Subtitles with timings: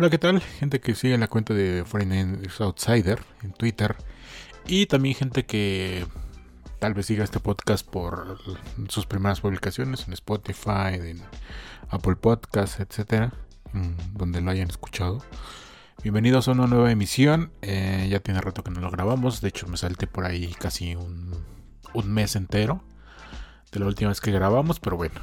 [0.00, 0.40] Hola, ¿qué tal?
[0.40, 3.96] Gente que sigue la cuenta de Foreign Outsider en Twitter.
[4.66, 6.06] Y también gente que
[6.78, 8.38] tal vez siga este podcast por
[8.88, 11.20] sus primeras publicaciones en Spotify, en
[11.90, 13.34] Apple Podcasts, etcétera,
[14.14, 15.22] donde lo hayan escuchado.
[16.02, 17.52] Bienvenidos a una nueva emisión.
[17.60, 19.42] Eh, ya tiene rato que no lo grabamos.
[19.42, 21.44] De hecho, me salté por ahí casi un,
[21.92, 22.82] un mes entero
[23.70, 24.80] de la última vez que grabamos.
[24.80, 25.20] Pero bueno,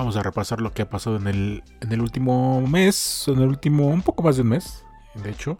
[0.00, 3.48] Vamos a repasar lo que ha pasado en el, en el último mes, en el
[3.48, 4.82] último, un poco más de un mes,
[5.12, 5.58] de hecho.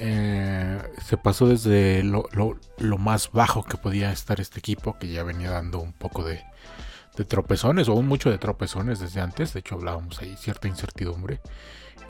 [0.00, 2.26] Eh, se pasó desde lo,
[2.98, 6.42] más bajo que podía estar este equipo, que ya venía dando un poco de,
[7.16, 9.52] de tropezones, o un mucho de tropezones desde antes.
[9.52, 11.40] De hecho, hablábamos ahí cierta incertidumbre.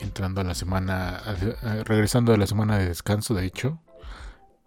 [0.01, 1.21] Entrando a la semana,
[1.85, 3.79] regresando de la semana de descanso, de hecho.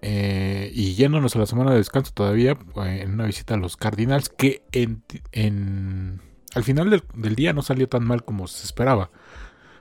[0.04, 3.76] Eh, y yéndonos a la semana de descanso todavía, eh, en una visita a los
[3.76, 9.12] Cardinals, que en al final del, día no salió tan mal como se esperaba.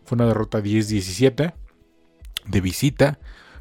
[0.04, 1.54] Fue una derrota 10-17
[2.46, 3.18] de visita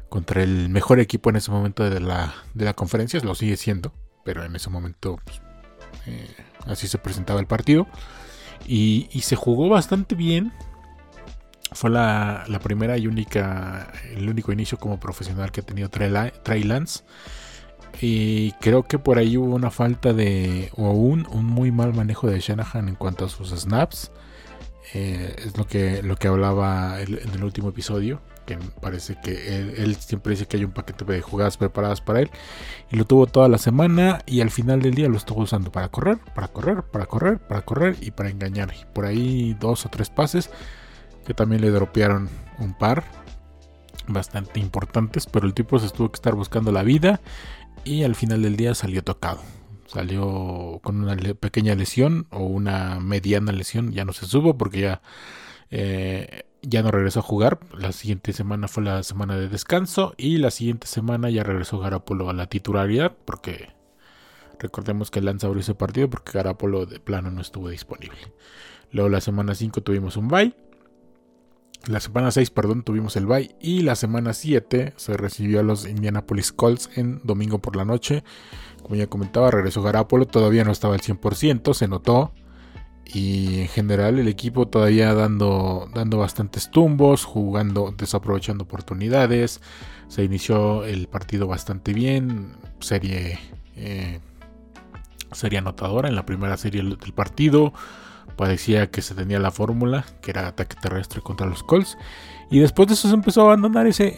[0.08, 3.92] contra el mejor equipo en ese momento de la, de la conferencia, lo sigue siendo,
[4.24, 5.42] pero en ese momento pues,
[6.06, 6.34] eh,
[6.66, 7.86] así se presentaba el partido.
[8.66, 10.52] Y, se jugó bastante bien.
[11.72, 17.04] Fue la, primera y única, el único inicio como profesional que ha tenido Trey Lance.
[18.00, 20.70] Y creo que por ahí hubo una falta de.
[20.76, 24.12] o un, un muy mal manejo de Shanahan en cuanto a sus snaps.
[24.94, 28.20] Eh, es lo que, lo que hablaba en el último episodio.
[28.46, 32.30] Que parece que él, siempre dice que hay un paquete de jugadas preparadas para él.
[32.90, 34.20] Y lo tuvo toda la semana.
[34.26, 37.62] Y al final del día lo estuvo usando para correr, para correr, para correr, para
[37.62, 38.72] correr y para engañar.
[38.80, 40.50] Y por ahí dos o tres pases
[41.26, 43.04] que también le dropearon un par
[44.06, 45.26] bastante importantes.
[45.26, 47.20] Pero el tipo se estuvo que estar buscando la vida
[47.84, 49.40] y al final del día salió tocado.
[49.86, 55.02] Salió con una pequeña lesión o una mediana lesión, ya no se supo porque ya,
[55.70, 57.58] eh, ya no regresó a jugar.
[57.72, 62.28] La siguiente semana fue la semana de descanso y la siguiente semana ya regresó Garapolo
[62.28, 63.70] a la titularidad porque
[64.58, 68.18] recordemos que Lanza abrió ese partido porque Garapolo de plano no estuvo disponible.
[68.92, 70.54] Luego la semana 5 tuvimos un bye
[71.86, 73.54] la semana 6, perdón, tuvimos el bye.
[73.60, 78.24] Y la semana 7 se recibió a los Indianapolis Colts en domingo por la noche.
[78.82, 80.26] Como ya comentaba, regresó Garapolo.
[80.26, 82.32] Todavía no estaba al 100%, se notó.
[83.06, 89.62] Y en general el equipo todavía dando, dando bastantes tumbos, jugando, desaprovechando oportunidades.
[90.08, 92.56] Se inició el partido bastante bien.
[92.80, 93.38] Serie,
[93.76, 94.20] eh,
[95.32, 97.72] serie anotadora en la primera serie del partido
[98.36, 101.98] parecía que se tenía la fórmula, que era ataque terrestre contra los Colts.
[102.50, 104.16] Y después de eso se empezó a abandonar ese,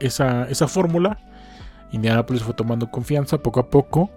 [0.00, 1.18] esa, esa fórmula.
[1.92, 4.10] Indianapolis fue tomando confianza poco a poco.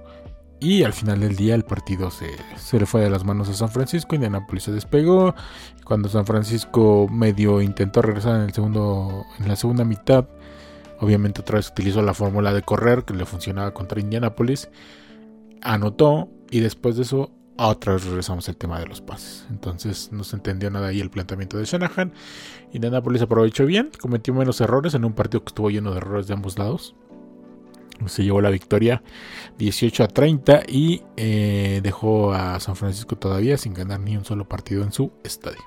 [0.59, 3.53] Y al final del día el partido se, se, le fue de las manos a
[3.53, 4.15] San Francisco.
[4.15, 5.35] Indianapolis se despegó.
[5.83, 10.25] Cuando San Francisco medio intentó regresar en, el segundo, en la segunda mitad,
[10.99, 14.69] obviamente otra vez utilizó la fórmula de correr que le funcionaba contra Indianapolis.
[15.61, 19.45] Anotó y después de eso otra vez regresamos al tema de los pases.
[19.49, 22.13] Entonces no se entendió nada ahí el planteamiento de Shanahan.
[22.73, 26.33] Indianapolis aprovechó bien, cometió menos errores en un partido que estuvo lleno de errores de
[26.33, 26.95] ambos lados.
[28.07, 29.01] Se llevó la victoria
[29.57, 34.47] 18 a 30 y eh, dejó a San Francisco todavía sin ganar ni un solo
[34.47, 35.63] partido en su estadio.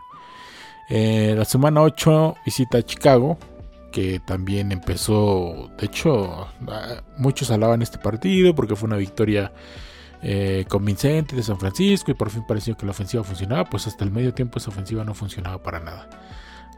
[0.91, 3.39] Eh, la semana 8 visita a Chicago,
[3.93, 6.49] que también empezó, de hecho,
[7.17, 9.53] muchos hablaban este partido porque fue una victoria
[10.23, 14.05] eh, convincente de San Francisco y por fin pareció que la ofensiva funcionaba, pues hasta
[14.05, 16.09] el medio tiempo esa ofensiva no funcionaba para nada.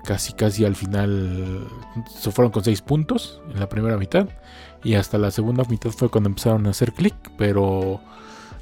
[0.04, 1.66] Casi, casi al final
[2.08, 4.28] se fueron con 6 puntos en la primera mitad
[4.82, 8.00] y hasta la segunda mitad fue cuando empezaron a hacer clic, pero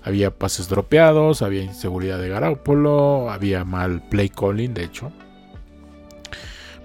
[0.03, 5.13] había pases dropeados, había inseguridad de Garápolo, había mal play calling, de hecho.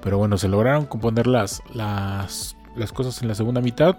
[0.02, 3.98] Pero bueno, se lograron componer las, las, las cosas en la segunda mitad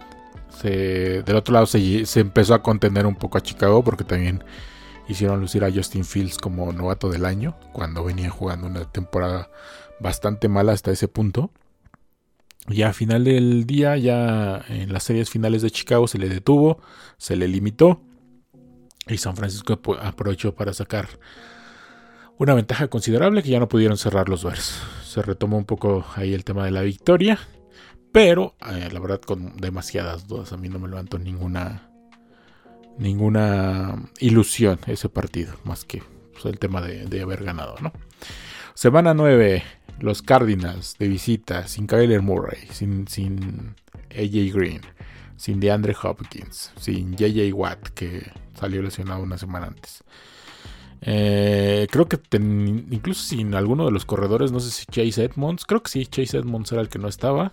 [0.63, 4.45] del otro lado se, empezó a contener un poco a Chicago porque también
[5.09, 9.51] hicieron lucir a Justin Fields como novato del año cuando venía jugando una temporada
[10.01, 11.51] bastante mala hasta ese punto.
[12.69, 16.81] Y a final del día, ya en las series finales de Chicago se le detuvo,
[17.19, 18.01] se le limitó
[19.07, 21.09] y San Francisco aprovechó para sacar
[22.39, 24.81] una ventaja considerable que ya no pudieron cerrar los Bears.
[25.05, 27.39] Se retomó un poco ahí el tema de la victoria
[28.15, 30.53] pero, eh, la verdad, con demasiadas dudas.
[30.53, 31.91] A mí no me levanto ninguna.
[32.97, 35.55] Ninguna ilusión ese partido.
[35.65, 36.01] Más que
[36.33, 37.93] pues, el tema de, haber ganado, ¿no?
[38.75, 39.65] Semana 9.
[39.99, 41.67] Los Cardinals de visita.
[41.67, 42.69] Sin Kyler Murray.
[42.71, 43.75] Sin, sin
[44.13, 44.83] AJ Green.
[45.37, 46.71] Sin DeAndre Hopkins.
[46.79, 47.89] Sin JJ Watt.
[47.89, 50.05] Que salió lesionado una semana antes.
[51.01, 55.83] Eh, creo que incluso sin alguno de los corredores, no sé si Chase Edmonds, creo
[55.83, 57.51] que sí, Chase Edmonds era el que no estaba.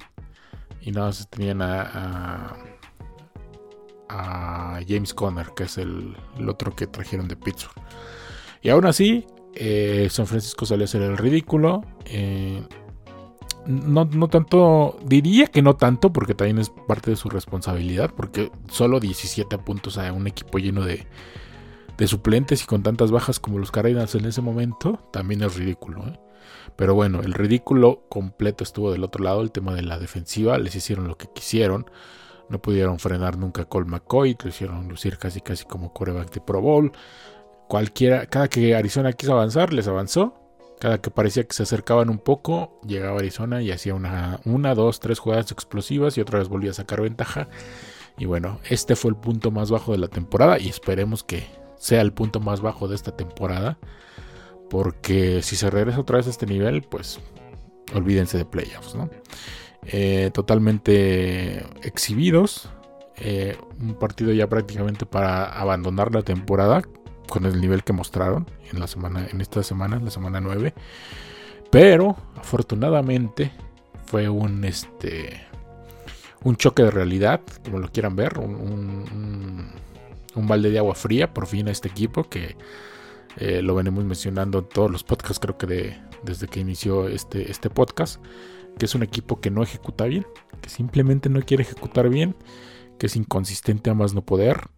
[0.81, 2.57] Y nada más tenían a,
[4.87, 6.15] James Conner, que es el,
[6.47, 7.81] otro que trajeron de Pittsburgh.
[8.61, 9.25] Y aún así,
[9.55, 11.81] eh, San Francisco salió a hacer el ridículo.
[12.05, 12.61] Eh,
[13.65, 18.51] no, no, tanto, diría que no tanto, porque también es parte de su responsabilidad, porque
[18.69, 21.07] solo 17 puntos a un equipo lleno de,
[21.97, 26.07] de suplentes y con tantas bajas como los Cardinals en ese momento, también es ridículo.
[26.07, 26.19] ¿eh?
[26.75, 30.75] Pero bueno, el ridículo completo estuvo del otro lado, el tema de la defensiva, les
[30.75, 31.89] hicieron lo que quisieron,
[32.49, 36.41] no pudieron frenar nunca a Cole McCoy, lo hicieron lucir casi casi como coreback de
[36.41, 36.91] Pro Bowl.
[37.67, 40.37] Cualquiera, cada que Arizona quiso avanzar, les avanzó.
[40.79, 44.99] Cada que parecía que se acercaban un poco, llegaba Arizona y hacía una, una, dos,
[44.99, 47.47] tres jugadas explosivas y otra vez volvía a sacar ventaja.
[48.17, 51.45] Y bueno, este fue el punto más bajo de la temporada y esperemos que
[51.77, 53.77] sea el punto más bajo de esta temporada.
[54.71, 57.19] Porque si se regresa otra vez a este nivel, pues
[57.93, 59.09] olvídense de playoffs, ¿no?
[59.85, 62.69] Eh, totalmente exhibidos.
[63.17, 66.81] Eh, un partido ya prácticamente para abandonar la temporada
[67.27, 70.73] con el nivel que mostraron en la semana, en esta semana, la semana 9.
[71.69, 73.51] Pero afortunadamente
[74.05, 75.45] fue un este
[76.43, 79.69] un choque de realidad, como lo quieran ver, un
[80.35, 82.55] un balde de agua fría por fin a este equipo que
[83.37, 87.51] eh, lo venimos mencionando en todos los podcasts, creo que de, desde que inició este,
[87.51, 88.23] este podcast,
[88.77, 90.25] que es un equipo que no ejecuta bien,
[90.61, 92.35] que simplemente no quiere ejecutar bien,
[92.97, 94.69] que es inconsistente a más no poder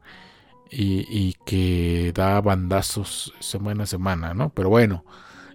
[0.69, 4.49] y, y que da bandazos semana a semana, ¿no?
[4.53, 5.03] Pero bueno,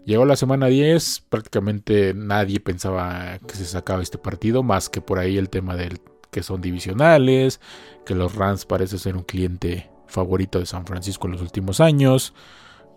[0.05, 5.19] llegó la semana 10, prácticamente nadie pensaba que se sacaba este partido, más que por
[5.19, 7.61] ahí el tema del que son divisionales,
[8.05, 12.35] que los Rams parece ser un cliente favorito de San Francisco en los últimos años,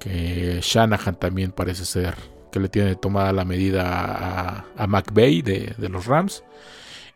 [0.01, 2.15] que Shanahan también parece ser
[2.51, 6.43] que le tiene tomada la medida a, a McVay de, los Rams.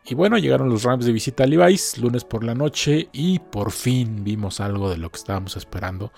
[0.08, 3.72] Y bueno, llegaron los Rams de visita a Levi's lunes por la noche y por
[3.72, 6.14] fin vimos algo de lo que estábamos esperando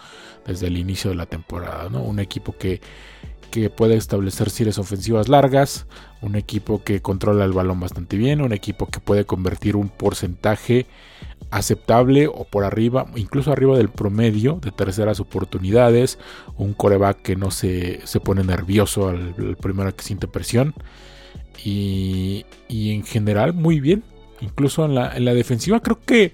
[0.46, 2.04] desde el inicio de la temporada, ¿no?
[2.04, 2.81] Un equipo que
[3.50, 5.86] que puede establecer series ofensivas largas,
[6.22, 10.86] un equipo que controla el balón bastante bien, un equipo que puede convertir un porcentaje
[11.52, 16.20] aceptable o por arriba, incluso arriba del promedio de terceras oportunidades,
[16.58, 20.74] un coreback que no se, se pone nervioso al, primero que siente presión
[21.64, 24.04] y, y, en general muy bien,
[24.42, 26.34] incluso en la, en la defensiva creo que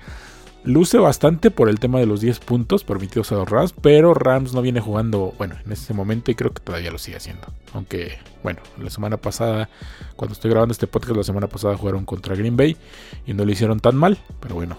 [0.65, 4.53] Luce bastante por el tema de los 10 puntos permitidos a los Rams, pero Rams
[4.53, 7.47] no viene jugando, bueno, en este momento y creo que todavía lo sigue haciendo.
[7.73, 9.69] Aunque, bueno, la semana pasada,
[10.15, 12.77] cuando estoy grabando este podcast, la semana pasada jugaron contra Green Bay
[13.25, 14.77] y no lo hicieron tan mal, pero bueno,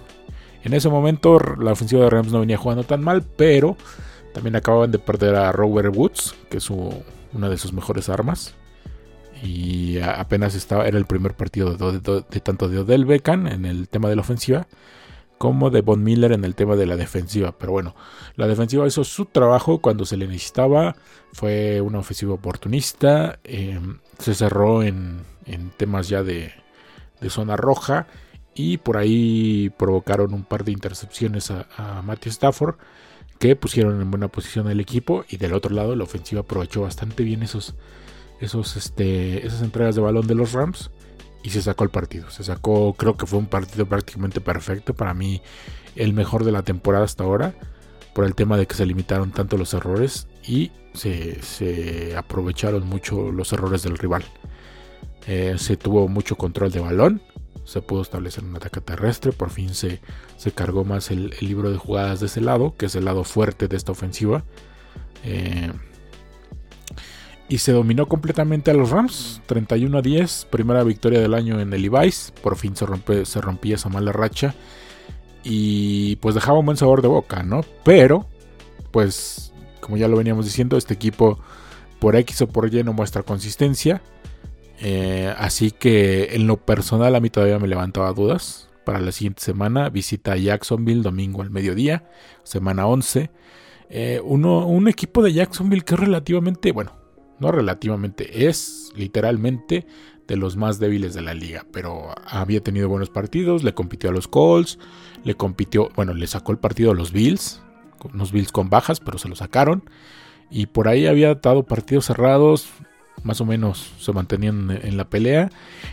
[0.64, 3.76] en ese momento la ofensiva de Rams no venía jugando tan mal, pero
[4.32, 8.54] también acababan de perder a Robert Woods, que es una de sus mejores armas.
[9.42, 14.08] Y apenas estaba, era el primer partido de, tanto de Odell Beckham en el tema
[14.08, 14.66] de la ofensiva
[15.38, 17.52] como de Von Miller en el tema de la defensiva.
[17.58, 17.94] Pero bueno,
[18.36, 20.96] la defensiva hizo su trabajo cuando se le necesitaba.
[21.32, 23.38] Fue una ofensiva oportunista.
[23.44, 25.24] Em, se cerró en,
[25.76, 26.52] temas ya de,
[27.28, 28.06] zona roja.
[28.54, 32.76] Y por ahí provocaron un par de intercepciones a, Matthew Stafford.
[33.38, 35.24] Que pusieron en buena posición al equipo.
[35.28, 37.74] Y del otro lado, la ofensiva aprovechó bastante bien esos,
[38.40, 40.90] esos, este, esas entregas de balón de los Rams
[41.44, 42.30] y se sacó el partido.
[42.30, 44.94] Se sacó, creo que fue un partido prácticamente perfecto.
[44.94, 45.42] Para mí,
[45.94, 47.54] el mejor de la temporada hasta ahora.
[48.14, 53.52] Por el tema de que se limitaron tanto los errores y se, aprovecharon mucho los
[53.52, 54.24] errores del rival.
[55.26, 57.22] Eh, se tuvo mucho control de balón.
[57.64, 59.32] Se pudo establecer un ataque terrestre.
[59.32, 60.00] Por fin se,
[60.36, 63.68] se cargó más el, libro de jugadas de ese lado, que es el lado fuerte
[63.68, 64.44] de esta ofensiva.
[65.24, 65.72] Eh,
[67.48, 71.72] y se dominó completamente a los Rams, 31 a 10, primera victoria del año en
[71.72, 74.54] el Levi's, por fin se, rompe, se rompía esa mala racha
[75.42, 77.60] y pues dejaba un buen sabor de boca, ¿no?
[77.84, 78.26] Pero,
[78.90, 81.38] pues, como ya lo veníamos diciendo, este equipo
[81.98, 84.00] por X o por Y no muestra consistencia,
[84.80, 88.68] eh, así que en lo personal a mí todavía me levantaba dudas.
[88.84, 92.08] Para la siguiente semana visita Jacksonville domingo al mediodía,
[92.42, 93.30] semana 11.
[93.88, 96.92] Eh, uno, un equipo de Jacksonville que es relativamente, bueno,
[97.38, 99.86] no relativamente, es literalmente
[100.26, 104.12] de los más débiles de la liga, pero había tenido buenos partidos, le compitió a
[104.12, 104.78] los Colts,
[105.22, 107.62] le compitió, bueno, le sacó el partido a los Bills,
[108.12, 109.84] unos Bills con bajas, pero se lo sacaron,
[110.50, 112.68] y por ahí había dado partidos cerrados,
[113.22, 115.50] más o menos se mantenían en la pelea,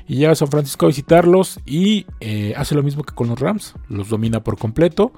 [0.07, 3.75] y llega San Francisco a visitarlos y eh, hace lo mismo que con los Rams,
[3.89, 5.13] los domina por completo,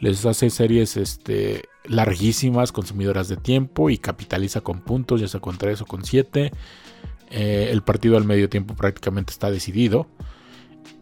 [0.00, 5.58] les hace series este, larguísimas, consumidoras de tiempo y capitaliza con puntos, ya sea con
[5.58, 6.52] 3 o con 7.
[7.30, 10.08] Eh, el partido al medio tiempo prácticamente está decidido.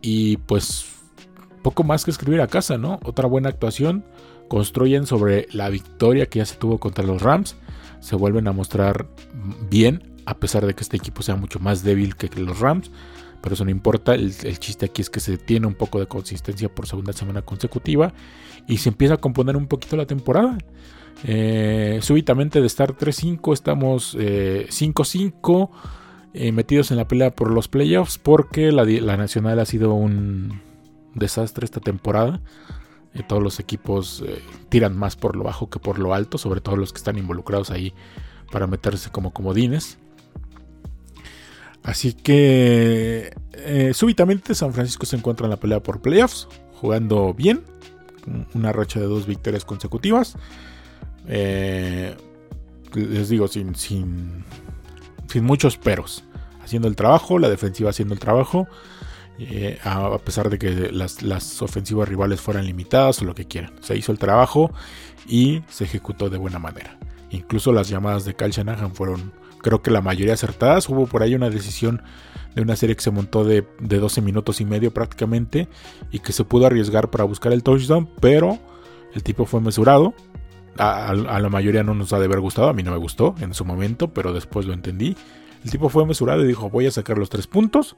[0.02, 0.86] Y pues
[1.62, 2.98] poco más que escribir a casa, ¿no?
[3.04, 4.04] Otra buena actuación.
[4.48, 7.56] Construyen sobre la victoria que ya se tuvo contra los Rams.
[8.00, 9.06] Se vuelven a mostrar
[9.70, 12.90] bien, a pesar de que este equipo sea mucho más débil que los Rams.
[13.40, 14.14] Pero eso no importa.
[14.14, 18.12] El, chiste aquí es que se tiene un poco de consistencia por segunda semana consecutiva.
[18.66, 20.58] Y se empieza a componer un poquito la temporada.
[21.24, 25.70] Eh, súbitamente de estar 3-5 estamos 5-5.
[26.34, 30.60] Eh, eh, metidos en la pelea por los playoffs porque la, Nacional ha sido un
[31.14, 32.42] desastre esta temporada.
[33.26, 34.22] Todos los equipos
[34.68, 37.70] tiran más por lo bajo que por lo alto, sobre todo los que están involucrados
[37.70, 37.94] ahí
[38.52, 39.98] para meterse como comodines.
[41.88, 43.32] Así que
[43.94, 47.62] súbitamente San Francisco se encuentra en la pelea por playoffs, jugando bien,
[48.54, 50.36] una racha de dos victorias consecutivas.
[51.26, 52.16] les
[53.28, 54.44] digo, sin, sin
[55.28, 56.24] sin muchos peros.
[56.62, 58.66] Haciendo el trabajo, la defensiva haciendo el trabajo.
[59.38, 63.72] Eh, a pesar de que las, ofensivas rivales fueran limitadas o lo que quieran.
[63.80, 64.72] Se hizo el trabajo
[65.28, 66.98] y se ejecutó de buena manera.
[67.30, 70.88] Incluso las llamadas de Kyle Shanahan fueron, creo que la mayoría acertadas.
[70.88, 72.02] Hubo por ahí una decisión
[72.54, 75.68] de una serie que se montó de, de 12 minutos y medio prácticamente
[76.10, 78.58] y que se pudo arriesgar para buscar el touchdown, pero
[79.14, 80.14] el tipo fue mesurado
[80.78, 83.54] a, la mayoría no nos ha de haber gustado, a mí no me gustó en
[83.54, 85.16] su momento, pero después lo entendí.
[85.64, 87.96] El tipo fue mesurado y dijo, voy a sacar los tres puntos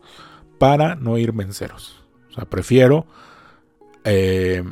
[0.58, 2.02] para no irme en ceros.
[2.30, 3.06] O sea, prefiero
[4.04, 4.64] eh,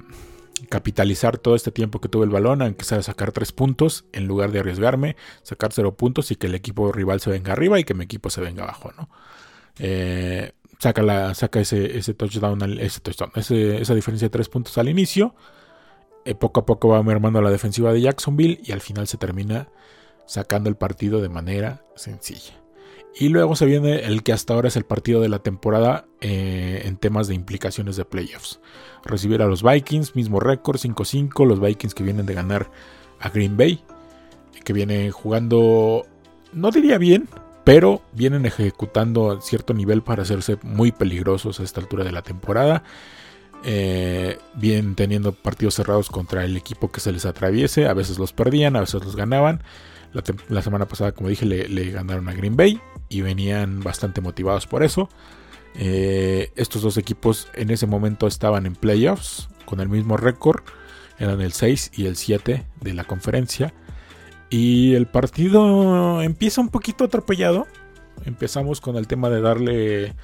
[0.69, 4.53] capitalizar todo este tiempo que tuve el balón, aunque sea sacar tres puntos, en lugar
[4.53, 7.95] de arriesgarme, sacar cero puntos y que el equipo rival se venga arriba y que
[7.95, 9.09] mi equipo se venga abajo, ¿no?
[9.79, 14.88] Eh, saca, la, saca ese, ese touchdown, ese touchdown esa diferencia de tres puntos al
[14.88, 15.35] inicio
[16.29, 19.69] eh, poco a poco va mermando la defensiva de Jacksonville y al final se termina
[20.27, 22.53] sacando el partido de manera sencilla.
[23.15, 26.83] Y luego se viene el que hasta ahora es el partido de la temporada eh,
[26.85, 28.61] en temas de implicaciones de playoffs.
[29.05, 32.71] Recibir a los Vikings, mismo récord, 5-5, los Vikings que vienen de ganar
[33.19, 33.83] a Green Bay,
[34.65, 36.07] que vienen jugando,
[36.53, 37.29] no diría bien,
[37.65, 42.23] pero vienen ejecutando a cierto nivel para hacerse muy peligrosos a esta altura de la
[42.23, 42.85] temporada.
[43.65, 47.88] Eh, bien teniendo partidos cerrados contra el equipo que se les atraviese.
[47.88, 49.62] A veces los perdían, a veces los ganaban.
[50.49, 54.83] La, semana pasada, como dije, le, ganaron a Green Bay y venían bastante motivados por
[54.83, 55.09] eso.
[55.75, 60.62] Eh, estos dos equipos en ese momento estaban en playoffs con el mismo récord.
[61.19, 63.75] Eran el 6 y el 7 de la conferencia.
[64.50, 67.67] Y el partido empieza un poquito atropellado.
[68.25, 70.15] Empezamos con el tema de darle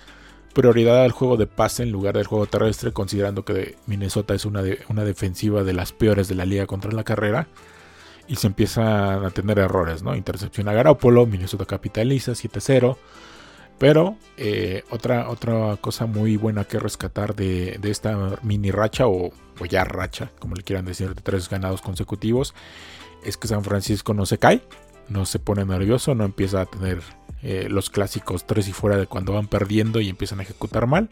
[0.54, 4.62] prioridad al juego de pase en lugar del juego terrestre, considerando que Minnesota es una,
[4.88, 7.48] una defensiva de las peores de la liga contra la carrera.
[8.26, 10.14] Y se empiezan a tener errores, ¿no?
[10.14, 12.96] Intercepción a Garoppolo, Minnesota capitaliza 7-0.
[13.78, 19.64] Pero eh, otra, otra cosa muy buena que rescatar de, esta mini racha, o, o,
[19.68, 22.54] ya racha, como le quieran decir, de tres ganados consecutivos,
[23.24, 24.62] es que San Francisco no se cae,
[25.08, 27.02] no se pone nervioso, no empieza a tener
[27.42, 31.10] eh, los clásicos tres y fuera de cuando van perdiendo y empiezan a ejecutar mal,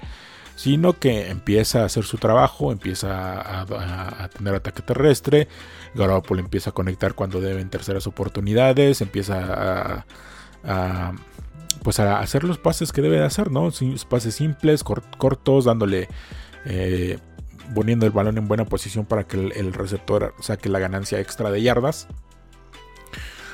[0.56, 5.48] sino que empieza a hacer su trabajo, empieza a, tener ataque terrestre,
[5.94, 10.04] Garoppolo empieza a conectar cuando deben terceras oportunidades, empieza
[10.62, 11.14] a,
[11.82, 13.70] pues a hacer los pases que debe de hacer, ¿no?
[14.08, 16.08] Pases simples, cortos, dándole...
[16.64, 17.18] Eh,
[17.74, 21.62] poniendo el balón en buena posición para que el receptor saque la ganancia extra de
[21.62, 22.06] yardas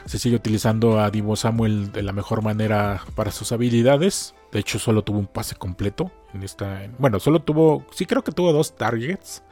[0.09, 4.35] se sigue utilizando a Divo Samuel de la mejor manera para sus habilidades.
[4.52, 6.90] De hecho, solo tuvo un pase completo en esta.
[6.99, 7.85] Bueno, solo tuvo.
[7.93, 9.43] Sí, creo que tuvo dos targets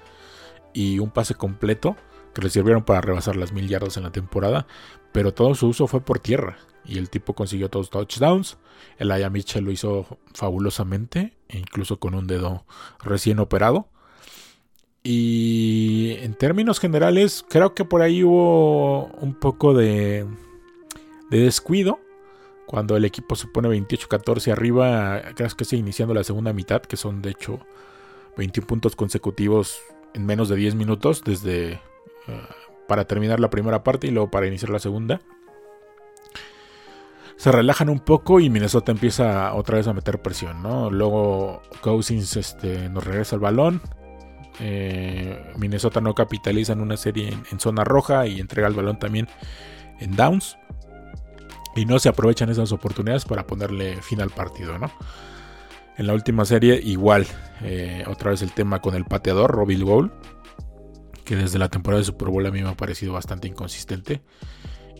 [0.72, 1.96] y un pase completo
[2.34, 4.66] que le sirvieron para rebasar las mil yardas en la temporada.
[5.12, 6.58] Pero todo su uso fue por tierra.
[6.84, 8.58] Y el tipo consiguió todos touchdowns.
[8.98, 12.64] El Aya lo hizo fabulosamente, e incluso con un dedo
[13.02, 13.88] recién operado.
[15.02, 20.26] Y en términos generales, creo que por ahí hubo un poco de,
[21.30, 22.00] de descuido.
[22.66, 26.96] Cuando el equipo se pone 28-14 arriba, creo que está iniciando la segunda mitad, que
[26.96, 27.60] son de hecho
[28.36, 29.80] 21 puntos consecutivos
[30.14, 31.80] en menos de 10 minutos, desde eh,
[32.88, 35.20] para terminar la primera parte y luego para iniciar la segunda.
[37.36, 40.90] Se relajan un poco y Minnesota empieza otra vez a meter presión, ¿no?
[40.90, 43.82] Luego Cousins este, nos regresa el balón.
[44.58, 49.28] Eh, Minnesota no capitaliza en una serie en, zona roja y entrega el balón también
[50.00, 50.56] en downs
[51.76, 54.90] y no se aprovechan esas oportunidades para ponerle fin al partido, ¿no?
[55.96, 57.26] En la última serie, igual,
[57.62, 60.10] eh, otra vez el tema con el pateador, Robbie Gould,
[61.24, 64.22] que desde la temporada de Super Bowl a mí me ha parecido bastante inconsistente.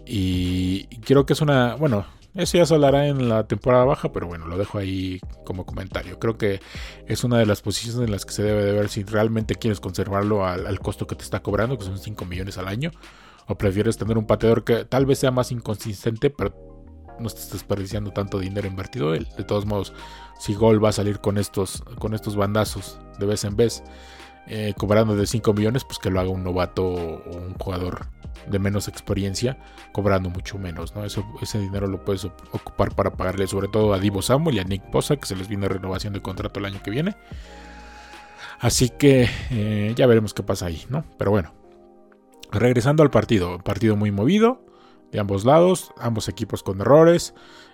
[0.06, 2.06] Y creo que es una, bueno,
[2.37, 6.18] eso ya se hablará en la temporada baja, pero bueno, lo dejo ahí como comentario.
[6.18, 6.61] Creo que
[7.06, 9.80] es una de las posiciones en las que se debe de ver si realmente quieres
[9.80, 12.90] conservarlo al, costo que te está cobrando, que son 5 millones al año,
[13.47, 16.54] o prefieres tener un pateador que tal vez sea más inconsistente, pero
[17.19, 19.13] no estés desperdiciando tanto dinero invertido.
[19.13, 19.93] De todos modos,
[20.39, 23.83] si Gol va a salir con estos, con estos bandazos de vez en vez,
[24.49, 28.07] eh, cobrando de 5 millones, pues que lo haga un novato o un jugador
[28.47, 29.59] de menos experiencia,
[29.93, 31.05] cobrando mucho menos, ¿no?
[31.05, 34.65] Eso, ese dinero lo puedes ocupar para pagarle sobre todo a Divo Samuel y a
[34.65, 37.17] Nick Bosa, que se les viene renovación de contrato el año que viene.
[38.61, 41.05] Así que eh, ya veremos qué pasa ahí, ¿no?
[41.19, 41.53] Pero bueno,
[42.53, 44.66] regresando al partido, partido muy movido
[45.17, 47.33] de ambos lados, ambos equipos con errores,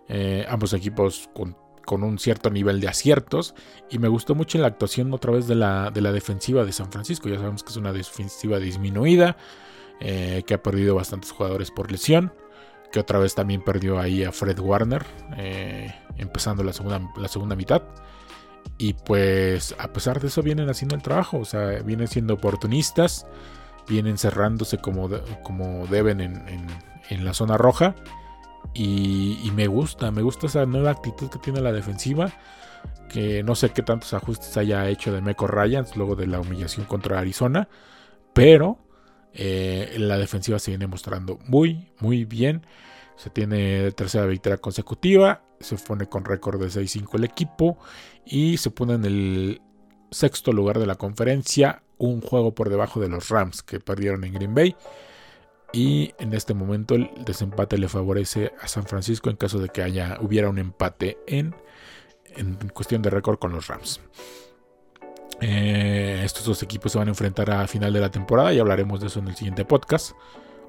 [0.09, 3.57] eh, ambos equipos con un cierto nivel de aciertos.
[3.91, 6.93] Y me gustó mucho la actuación otra vez de la, de la defensiva de San
[6.93, 7.29] Francisco.
[7.29, 9.37] Ya sabemos que es una defensiva disminuida,
[9.99, 12.33] eh, que ha perdido bastantes jugadores por lesión.
[12.93, 15.05] Que otra vez también perdió ahí a Fred Warner,
[15.37, 17.83] eh, empezando la segunda, la segunda mitad.
[18.79, 23.27] Y pues a pesar de eso vienen haciendo el trabajo, o sea, vienen siendo oportunistas,
[23.89, 25.09] vienen cerrándose como,
[25.43, 26.67] como deben en,
[27.09, 27.95] en la zona roja
[28.75, 32.33] y, me gusta, me gusta esa nueva actitud que tiene la defensiva.
[33.09, 36.87] Que no sé qué tantos ajustes haya hecho de Meco Ryans luego de la humillación
[36.87, 37.69] contra Arizona.
[38.33, 38.79] Pero
[39.35, 42.67] eh, la defensiva se viene mostrando muy, muy bien.
[43.17, 45.43] Se tiene tercera victoria consecutiva.
[45.61, 47.77] Se pone con récord de 6-5 el equipo.
[48.25, 49.61] Y se pone en el
[50.13, 51.83] sexto lugar de la conferencia.
[51.99, 54.77] Un juego por debajo de los Rams que perdieron en Green Bay.
[55.73, 59.83] Y en este momento el desempate le favorece a San Francisco en caso de que
[59.83, 61.55] haya, hubiera un empate en,
[62.37, 64.01] en cuestión de récord con los Rams.
[65.41, 69.01] Eh, estos dos equipos se van a enfrentar a final de la temporada y hablaremos
[69.01, 70.13] de eso en el siguiente podcast.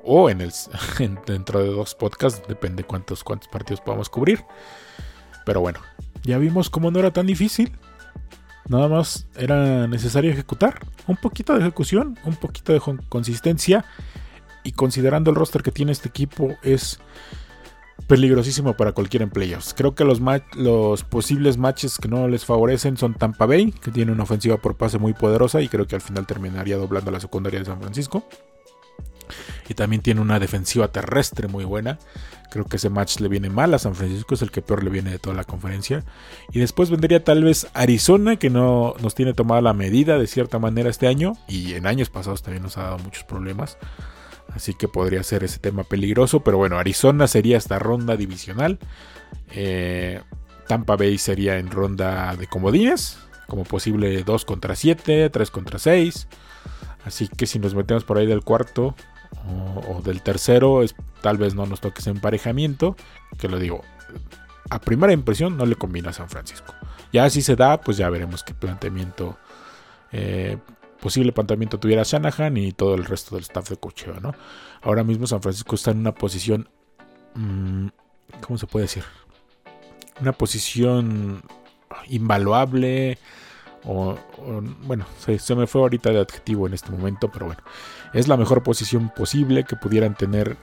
[0.04, 0.52] O en el,
[1.26, 4.44] dentro de dos podcasts, depende cuántos, cuántos partidos podamos cubrir.
[5.46, 5.80] Pero bueno,
[6.24, 7.78] ya vimos cómo no era tan difícil.
[8.68, 10.80] Nada más era necesario ejecutar.
[11.08, 13.86] Un poquito de ejecución, un poquito de consistencia
[14.64, 17.00] y considerando el roster que tiene este equipo es
[18.08, 19.74] peligrosísimo para cualquier en playoffs.
[19.74, 20.22] Creo que los,
[20.56, 24.76] los posibles matches que no les favorecen son Tampa Bay, que tiene una ofensiva por
[24.76, 28.26] pase muy poderosa y creo que al final terminaría doblando la secundaria de San Francisco.
[29.68, 32.00] Y también tiene una defensiva terrestre muy buena.
[32.54, 34.92] Creo que ese match le viene mal a San Francisco, es el que peor le
[34.92, 36.04] viene de toda la conferencia.
[36.52, 40.60] Y después vendría tal vez Arizona, que no nos tiene tomada la medida de cierta
[40.60, 41.34] manera este año.
[41.48, 43.78] Y en años pasados también nos ha dado muchos problemas.
[44.54, 46.42] Así que podría ser ese tema peligroso.
[46.42, 48.78] Pero bueno, Arizona sería esta ronda divisional.
[49.50, 50.22] Eh,
[50.68, 53.18] Tampa Bay sería en ronda de comodines.
[53.48, 56.28] Como posible 2 contra 7, 3 contra 6.
[57.06, 58.96] Así que si nos metemos por ahí del cuarto
[59.88, 62.96] o, del tercero, es, tal vez no nos toque ese emparejamiento.
[63.38, 63.82] Que lo digo,
[64.70, 66.74] a primera impresión no le combina a San Francisco.
[67.12, 69.38] Ya si se da, pues ya veremos qué planteamiento
[70.12, 70.58] eh,
[71.04, 74.34] posible planteamiento tuviera Shanahan y todo el resto del staff de cocheo, ¿no?
[74.82, 76.70] Ahora mismo San Francisco está en una posición,
[77.36, 77.88] mm,
[78.40, 79.04] ¿cómo se puede decir?
[80.22, 81.44] Una posición
[82.08, 83.18] invaluable,
[83.84, 87.62] bueno, se, me fue ahorita de adjetivo en este momento, pero bueno,
[88.14, 90.58] es la mejor posición posible que pudieran tener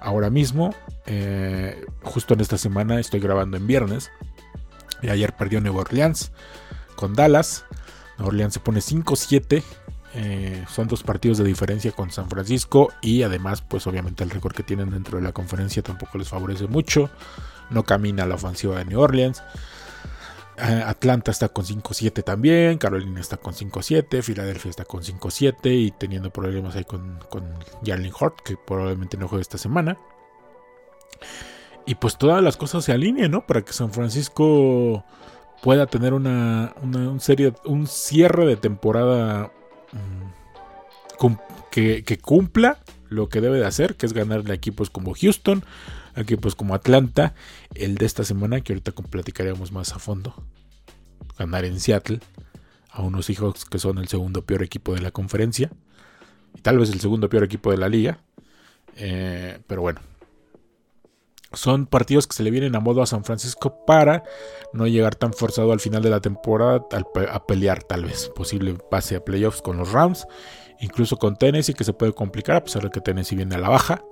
[0.00, 0.74] ahora mismo.
[1.06, 4.10] Eh, justo en esta semana estoy grabando en viernes.
[5.02, 6.32] Y ayer perdió Nueva Orleans
[6.96, 7.64] con Dallas.
[8.18, 9.62] Nueva Orleans se pone 5-7
[10.14, 14.54] eh, son dos partidos de diferencia con San Francisco y además pues obviamente el récord
[14.54, 17.10] que tienen dentro de la conferencia tampoco les favorece mucho.
[17.70, 19.42] No camina la ofensiva de New Orleans.
[20.62, 25.90] Eh, Atlanta está con 5-7 también, Carolina está con 5-7, Filadelfia está con 5-7 y
[25.90, 27.42] teniendo problemas ahí con, con
[27.84, 29.98] Jarlin Hort, que probablemente no juegue esta semana.
[31.84, 33.44] Y pues todas las cosas se alinean, ¿no?
[33.44, 35.04] Para que San Francisco
[35.62, 39.50] pueda tener una, un, serie, un cierre de temporada
[41.72, 45.64] que, cumpla lo que debe de hacer, que es ganarle equipos como Houston,
[46.14, 47.34] a equipos como Atlanta,
[47.74, 50.34] el de esta semana, que ahorita platicaremos más a fondo.
[51.38, 52.20] Ganar en Seattle
[52.90, 55.70] a unos hijos que son el segundo peor equipo de la conferencia,
[56.54, 58.18] y tal vez el segundo peor equipo de la liga.
[58.96, 60.00] Eh, pero bueno,
[61.54, 64.24] son partidos que se le vienen a modo a San Francisco para
[64.72, 66.86] no llegar tan forzado al final de la temporada
[67.30, 70.26] a pelear tal vez posible pase a playoffs con los Rams,
[70.80, 73.68] incluso con Tennessee que se puede complicar a pesar de que Tennessee viene a la
[73.68, 74.04] baja.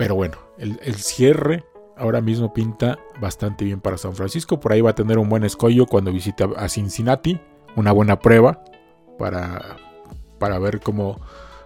[0.00, 1.64] Pero bueno, el, cierre
[1.96, 4.58] ahora mismo pinta bastante bien para San Francisco.
[4.58, 7.38] Por ahí va a tener un buen escollo cuando visite a Cincinnati,
[7.76, 8.64] una buena prueba
[9.18, 9.76] para
[10.40, 11.20] para ver cómo,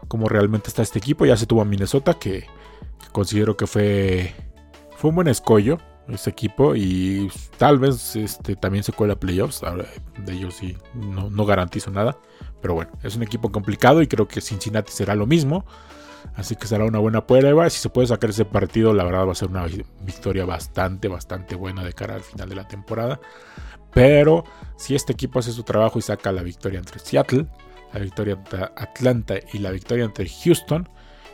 [0.09, 1.25] cómo realmente está este equipo.
[1.25, 2.45] Ya se tuvo a Minnesota, que,
[3.13, 4.35] considero que fue,
[4.97, 9.63] fue un buen escollo este equipo y tal vez este, también se cuela playoffs.
[10.19, 12.19] de ellos sí, no, no garantizo nada.
[12.61, 15.65] Pero bueno, es un equipo complicado y creo que Cincinnati será lo mismo.
[16.37, 17.69] Así que será una buena prueba.
[17.71, 19.67] Si se puede sacar ese partido, la verdad va a ser una
[20.01, 23.21] victoria bastante, bastante buena de cara al final de la temporada.
[23.93, 24.45] Pero
[24.77, 27.47] si este equipo hace su trabajo y saca la victoria entre Seattle,
[27.93, 30.89] la victoria entre Atlanta y la victoria entre Houston,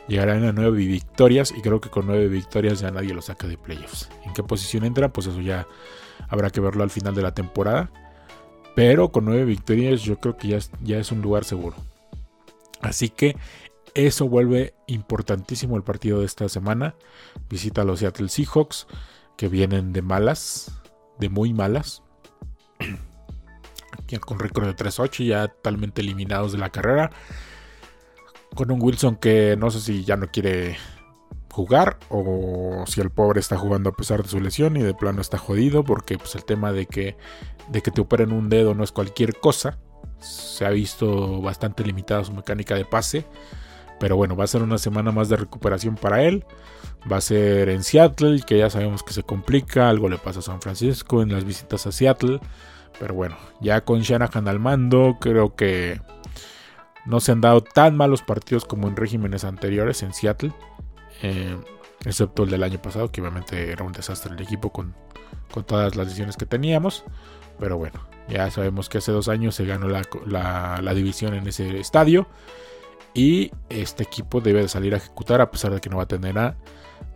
[0.07, 3.57] llegarán a nueve victorias y creo que con nueve victorias ya nadie lo saca de
[3.57, 4.09] playoffs.
[4.25, 5.11] ¿En qué posición entra?
[5.11, 5.65] Pues eso ya
[6.29, 7.89] habrá que verlo al final de la temporada.
[8.75, 11.75] Pero con nueve victorias yo creo que ya ya es un lugar seguro.
[12.81, 13.35] Así que
[13.93, 16.95] eso vuelve importantísimo el partido de esta semana.
[17.49, 18.87] Visita a los Seattle Seahawks,
[19.37, 20.71] que vienen de malas,
[21.19, 22.03] de muy malas.
[24.19, 27.11] con récord de 3-8, ya totalmente eliminados de la carrera.
[28.55, 30.77] Con un Wilson que no sé si ya no quiere
[31.51, 35.21] jugar o si el pobre está jugando a pesar de su lesión y de plano
[35.21, 37.17] está jodido porque pues el tema de que
[37.69, 39.77] de que te operen un dedo no es cualquier cosa.
[40.19, 43.25] Se ha visto bastante limitada su mecánica de pase.
[44.01, 46.43] Pero bueno, va a ser una semana más de recuperación para él.
[47.09, 49.89] Va a ser en Seattle, que ya sabemos que se complica.
[49.89, 52.39] Algo le pasa a San Francisco en las visitas a Seattle.
[52.99, 56.01] Pero bueno, ya con Shanahan al mando, creo que
[57.05, 60.51] no se han dado tan malos partidos como en regímenes anteriores en Seattle.
[61.21, 61.55] Eh,
[62.03, 64.95] excepto el del año pasado, que obviamente era un desastre el equipo con,
[65.67, 67.03] todas las decisiones que teníamos.
[67.59, 72.27] Pero bueno, ya sabemos que hace dos años se ganó la división en ese estadio.
[73.13, 76.07] Y este equipo debe de salir a ejecutar a pesar de que no va a
[76.07, 76.55] tener a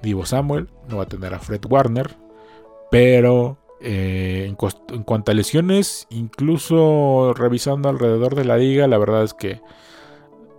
[0.01, 2.15] Divo Samuel, no va a tener a Fred Warner.
[2.91, 4.55] Pero eh, en,
[5.03, 9.61] cuanto a lesiones, incluso revisando alrededor de la liga, la verdad es que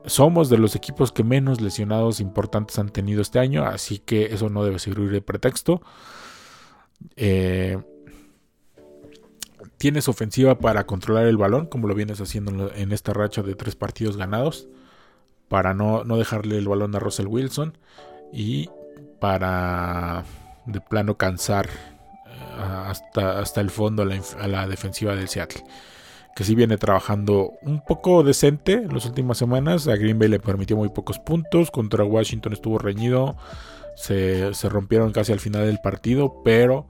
[0.07, 3.65] somos de los equipos que menos lesionados importantes han tenido este año.
[3.65, 5.83] Así que eso no debe servir de pretexto.
[7.17, 7.79] Eh,
[9.77, 13.77] tienes ofensiva para controlar el balón, como lo vienes haciendo en esta racha de tres
[13.77, 14.69] partidos ganados
[15.49, 17.79] para no, dejarle el balón a Russell Wilson
[18.33, 18.69] y
[19.21, 20.25] para
[20.67, 25.63] de plano cansar eh, hasta, hasta el fondo a la, defensiva del Seattle.
[26.35, 29.89] Que sí viene trabajando un poco decente en las últimas semanas.
[29.89, 31.71] A Green Bay le permitió muy pocos puntos.
[31.71, 33.37] Contra Washington estuvo reñido.
[33.97, 36.43] Se, rompieron casi al final del partido.
[36.45, 36.87] Pero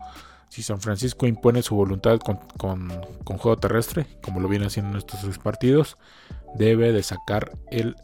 [0.49, 4.99] si San Francisco impone su voluntad con, con juego terrestre, como lo viene haciendo en
[4.99, 5.97] estos tres partidos,
[6.57, 7.95] debe de sacar el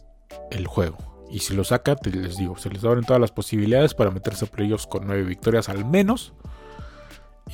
[0.50, 0.98] el juego.
[1.30, 4.44] Y si lo saca, te les digo, se les abren todas las posibilidades para meterse
[4.44, 6.34] a playoffs con nueve victorias al menos.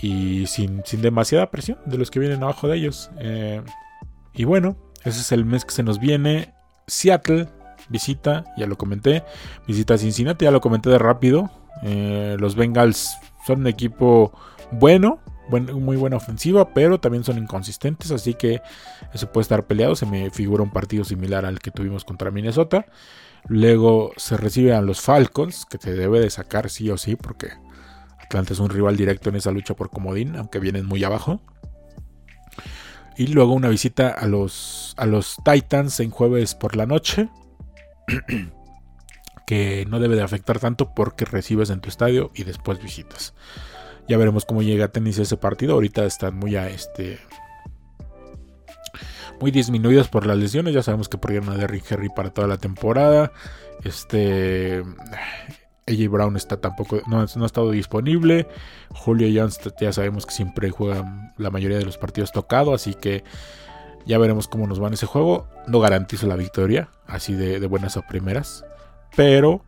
[0.02, 3.10] Y sin, demasiada presión de los que vienen abajo de ellos.
[3.20, 3.62] Eh,
[4.34, 6.54] y bueno, ese es el mes que se nos viene.
[6.86, 7.48] Seattle
[7.88, 9.24] visita, ya lo comenté.
[9.66, 11.50] Visita Cincinnati, ya lo comenté de rápido.
[11.82, 14.32] Eh, los Bengals son un equipo
[14.72, 18.60] bueno, muy buena ofensiva, pero también son inconsistentes, así que
[19.12, 19.96] eso puede estar peleado.
[19.96, 22.86] Se me figura un partido similar al que tuvimos contra Minnesota.
[23.46, 27.48] Luego se reciben a los Falcons, que se debe de sacar sí o sí, porque
[28.22, 31.40] Atlanta es un rival directo en esa lucha por comodín, aunque vienen muy abajo.
[33.16, 37.28] Y luego una visita a los, a los Titans en jueves por la noche.
[39.48, 43.32] que no debe de afectar tanto porque recibes en tu estadio y después visitas.
[44.08, 45.74] Ya veremos cómo llega a tenis ese partido.
[45.74, 47.18] Ahorita están muy a este.
[49.40, 50.74] Muy disminuidos por las lesiones.
[50.74, 53.32] Ya sabemos que perdieron a Derrick Henry para toda la temporada.
[53.84, 54.82] Este.
[55.86, 57.00] AJ Brown está tampoco.
[57.06, 58.46] No, no ha estado disponible.
[58.90, 62.72] Julio Jones ya sabemos que siempre juega la mayoría de los partidos tocado.
[62.72, 63.24] Así que
[64.06, 65.48] ya veremos cómo nos va en ese juego.
[65.66, 66.88] No garantizo la victoria.
[67.06, 68.64] Así de, de buenas a primeras.
[69.14, 69.62] Pero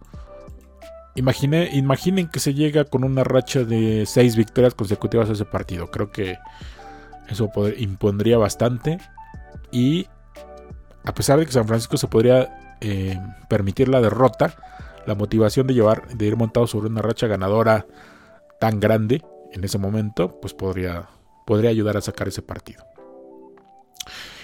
[1.15, 5.91] imaginen que se llega con una racha de seis victorias consecutivas a ese partido.
[5.91, 6.39] Creo que
[7.29, 8.99] eso impondría bastante.
[9.71, 10.07] Y
[11.05, 13.19] a pesar de que San Francisco se podría eh,
[13.49, 14.55] permitir la derrota,
[15.07, 17.87] la motivación de llevar, de ir montado sobre una racha ganadora
[18.59, 21.09] tan grande en ese momento, pues podría,
[21.47, 22.85] podría ayudar a sacar ese partido.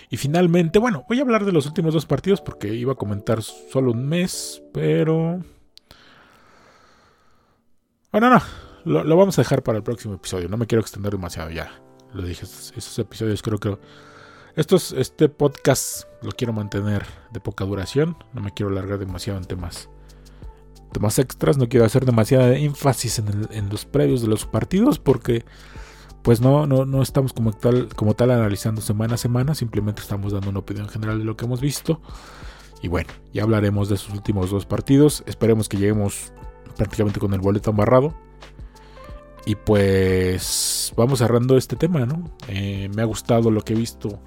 [0.09, 3.43] Y finalmente, bueno, voy a hablar de los últimos dos partidos porque iba a comentar
[3.43, 5.41] solo un mes, pero
[8.21, 8.41] bueno,
[8.87, 10.49] no, lo, vamos a dejar para el próximo episodio.
[10.49, 11.71] No me quiero extender demasiado ya.
[12.15, 13.77] Lo dije, esos, episodios creo que...
[14.55, 18.17] Estos, este podcast lo quiero mantener de poca duración.
[18.33, 19.91] No me quiero alargar demasiado en temas,
[20.93, 21.59] temas extras.
[21.59, 25.45] No quiero hacer demasiada énfasis en, los previos de los partidos porque
[26.23, 29.55] pues no, no, no estamos como tal, como tal analizando semana a semana.
[29.55, 32.01] Simplemente estamos dando una opinión general de lo que hemos visto.
[32.81, 35.23] Y bueno, ya hablaremos de sus últimos dos partidos.
[35.27, 36.33] Esperemos que lleguemos
[36.77, 38.15] prácticamente con el boleto amarrado.
[39.45, 42.25] Y pues vamos cerrando este tema, ¿no?
[42.49, 44.21] Eh, me ha gustado lo que he visto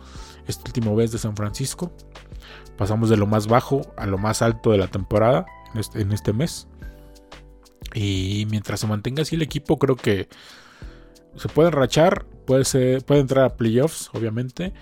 [0.48, 1.92] este último vez de San Francisco.
[2.78, 6.12] Pasamos de lo más bajo a lo más alto de la temporada en este, en
[6.14, 6.68] este mes.
[7.94, 10.30] Y mientras se mantenga así el equipo, creo que
[11.36, 14.74] se puede rachar, puede, ser, puede entrar a playoffs, obviamente.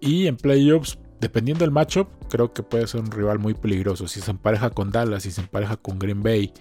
[0.00, 4.08] Y en playoffs, dependiendo del matchup, creo que puede ser un rival muy peligroso.
[4.08, 6.52] Si se empareja con Dallas, si se empareja con Green Bay,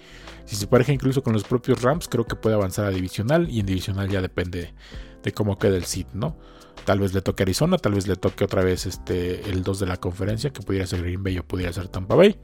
[0.45, 3.49] si se empareja incluso con los propios Rams, creo que puede avanzar a divisional.
[3.49, 4.75] Y en divisional ya depende
[5.23, 6.37] de cómo quede el seed, ¿no?
[6.85, 9.85] Tal vez le toque Arizona, tal vez le toque otra vez este, el 2 de
[9.87, 12.39] la conferencia, que pudiera ser Green Bay o pudiera ser Tampa Bay.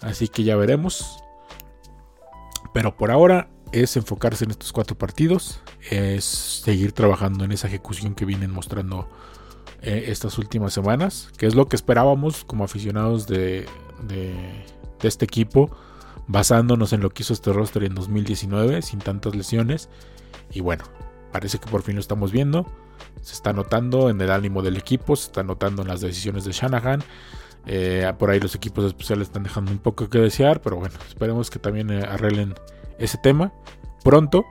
[0.00, 1.18] Así que ya veremos.
[2.72, 8.14] Pero por ahora es enfocarse en estos cuatro partidos, es seguir trabajando en esa ejecución
[8.14, 9.08] que vienen mostrando
[9.82, 13.66] eh, estas últimas semanas, que es lo que esperábamos como aficionados de,
[15.02, 15.70] este equipo,
[16.26, 19.90] basándonos en lo que hizo este roster en 2019, sin tantas lesiones.
[20.50, 20.84] Y bueno,
[21.32, 22.66] parece que por fin lo estamos viendo.
[23.20, 26.52] Se está notando en el ánimo del equipo, se está notando en las decisiones de
[26.52, 27.02] Shanahan.
[27.66, 31.50] Eh, por ahí los equipos especiales están dejando un poco que desear, pero bueno, esperemos
[31.50, 32.54] que también eh, arreglen
[32.98, 33.52] ese tema
[34.02, 34.46] pronto.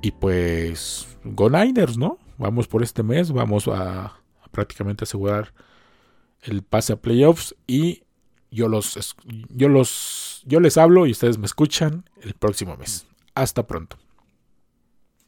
[0.00, 2.18] Y pues, Go Niners, ¿no?
[2.38, 4.12] Vamos por este mes, vamos a
[4.54, 5.52] prácticamente asegurar
[6.40, 8.04] el pase a playoffs y
[8.50, 9.16] yo los
[9.50, 13.06] yo los yo les hablo y ustedes me escuchan el próximo mes.
[13.34, 13.98] Hasta pronto.